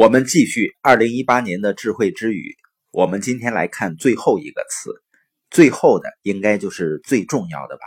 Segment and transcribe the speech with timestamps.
[0.00, 2.56] 我们继续二零一八年的智慧之语。
[2.90, 4.90] 我们今天来看最后一个词，
[5.50, 7.82] 最后的应该就是最重要的吧。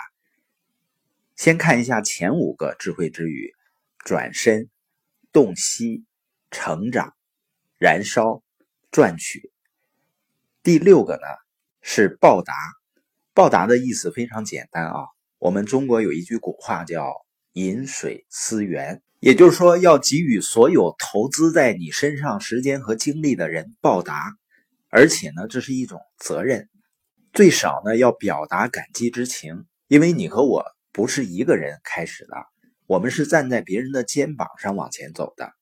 [1.35, 3.55] 先看一下前五个智慧之语：
[3.97, 4.69] 转身、
[5.31, 6.05] 洞悉、
[6.51, 7.15] 成长、
[7.79, 8.43] 燃烧、
[8.91, 9.51] 赚取。
[10.61, 11.25] 第六个呢
[11.81, 12.53] 是报答。
[13.33, 15.07] 报答的意思非常简单啊。
[15.39, 19.01] 我们中国有一句古话叫“饮水思源”。
[19.23, 24.35] 也就是说，要给予所有投资在你身上时间和精力的人报答，
[24.89, 26.67] 而且呢，这是一种责任。
[27.31, 32.35] 最少呢，要表达感激之情，因为你和我不是一个人开始的，
[32.85, 35.53] 我们是站在别人的肩膀上往前走的。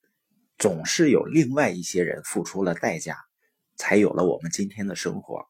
[0.58, 3.16] 总是有另外一些人付出了代价，
[3.78, 5.46] 才有了我们今天的生活。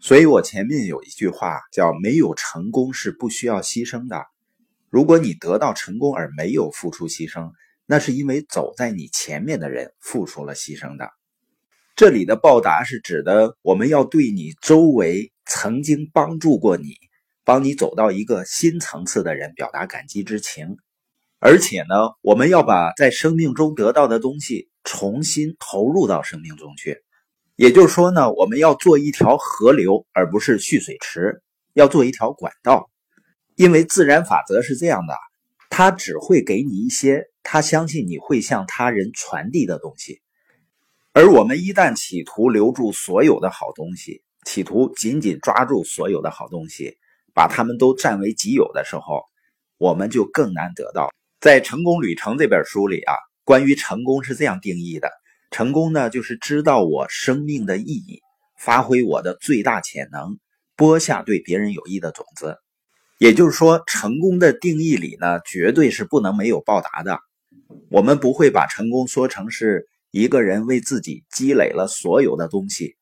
[0.00, 4.24] 所以我前面有一句话叫“没有成功是不需要牺牲的”。
[4.90, 7.52] 如果你得到成功而没有付出牺牲，
[7.86, 11.10] 那是因为走在你前面的人付出了牺牲的。
[11.96, 16.94] 这里的报答是指的我们要对你周围曾经帮助过你、
[17.44, 20.76] 帮你走到一个新层次的人表达感激之情，
[21.38, 27.02] 而且呢，我们要把在生命中得到的东西重新投入到生命中去。
[27.56, 32.88] 也就是说呢，我们要做一条河流，而不是蓄水池，要做一条管道。
[33.58, 35.14] 因为自然法则是这样的，
[35.68, 40.20] 他只会给你一些他相信你会向他人传递的东西，
[41.12, 46.98] 而我们一旦企图留住所有的好东西，企图紧紧抓住所有的好东西，
[47.34, 49.24] 把他们都占为己有的时候，
[49.76, 51.12] 我们就更难得到。
[51.40, 55.10] 在《成功旅程》这本书里啊，关于成功是这样定义的：
[55.50, 58.22] 成功呢，就是知道我生命的意义，
[58.56, 60.38] 发挥我的最大潜能，
[60.76, 62.58] 播下对别人有益的种子。
[63.18, 67.18] 也就是说，成功的定义里呢，绝对是不能没有报答的。
[67.90, 72.96] 我们不会把成功说成是一个人为自己积累了所有的东西，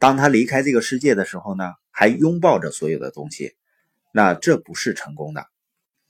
[0.00, 3.52] 当他离开这个世界的时候呢，还拥抱着所有的东西，
[4.12, 5.46] 那这不是成功的。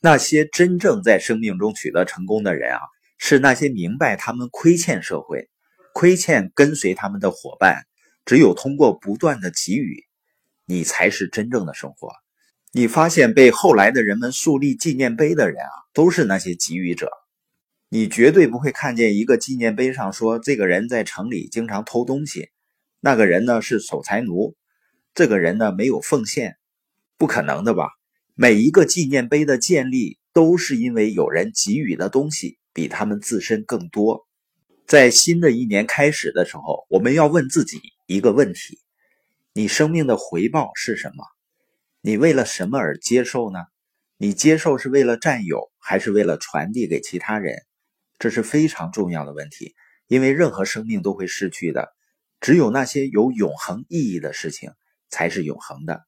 [0.01, 2.81] 那些真正在生命中取得成功的人啊，
[3.19, 5.51] 是那些明白他们亏欠社会、
[5.93, 7.85] 亏欠跟随他们的伙伴，
[8.25, 10.05] 只有通过不断的给予，
[10.65, 12.11] 你才是真正的生活。
[12.79, 17.11] 你发现被后来的人们树立纪念碑的人啊，都是那些给予者。
[17.89, 22.51] 你绝对不会看见一个纪念碑上说这个人在城里经常偷东西，
[23.01, 24.55] 那个人呢是守财奴，
[25.13, 26.57] 这个人呢没有奉献，
[27.17, 27.89] 不可能的吧？
[28.37, 34.29] 每一个纪念碑的建立都是因为有人给予的东西比他们自身更多。
[34.87, 38.79] 在新的一年开始的时候，我们要问自己一个问题：
[39.53, 41.25] 你生命的回报是什么？
[42.01, 43.59] 你为了什么而接受呢？
[44.17, 47.57] 你接受是为了占有，还是为了传递给其他人？
[48.19, 49.75] 这是非常重要的问题，
[50.07, 51.89] 因为任何生命都会逝去的，
[52.41, 54.73] 只有那些有永恒意义的事情
[55.09, 56.03] 才是永恒的。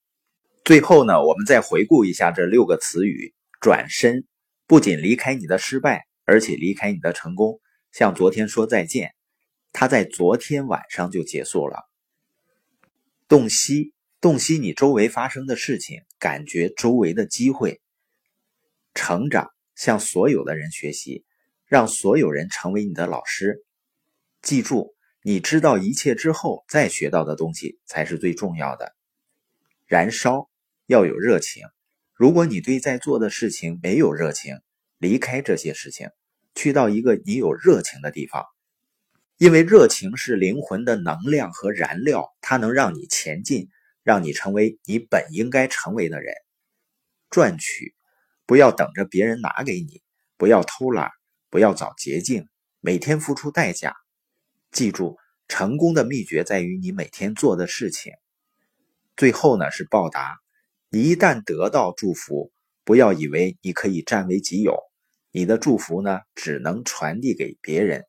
[0.64, 4.26] 最后呢，我们再回顾一下这六个词语：转身，
[4.66, 7.60] 不仅离开你的失败，而且离开你的成功，
[7.92, 9.14] 向昨天说再见。
[9.72, 11.88] 它在昨天晚上就结束了。
[13.28, 13.92] 洞悉。
[14.20, 17.80] 洞悉你周围发生的事情，感觉周围的机会，
[18.92, 21.24] 成长，向所有的人学习，
[21.64, 23.64] 让所有人成为你的老师。
[24.42, 28.94] 记住，你知道一切之后再学到的东西才是最重要的。
[29.86, 30.50] 燃烧
[30.84, 31.62] 要有热情，
[32.12, 34.54] 如果你对在做的事情没有热情，
[34.98, 36.10] 离开这些事情，
[36.54, 38.44] 去到一个你有热情的地方，
[39.38, 43.70] 因为热情是灵魂的能量和燃料，它能让你前进。
[44.10, 46.34] 让你成为你本应该成为的人，
[47.30, 47.94] 赚取，
[48.44, 50.02] 不要等着别人拿给你，
[50.36, 51.12] 不要偷懒，
[51.48, 52.48] 不要找捷径，
[52.80, 53.94] 每天付出代价。
[54.72, 55.16] 记住，
[55.46, 58.12] 成功的秘诀在于你每天做的事情。
[59.16, 60.40] 最后呢是报答，
[60.88, 62.50] 你一旦得到祝福，
[62.82, 64.76] 不要以为你可以占为己有，
[65.30, 68.06] 你的祝福呢只能传递给别人。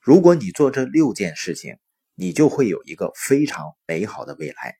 [0.00, 1.78] 如果你做这六件事情，
[2.14, 4.79] 你就会有一个非常美好的未来。